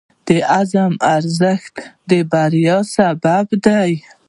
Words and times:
د 0.27 0.29
عزم 0.55 0.93
ارزښت 1.15 1.75
د 2.09 2.11
بریا 2.31 2.77
سبب 2.95 3.45
دی. 3.65 3.91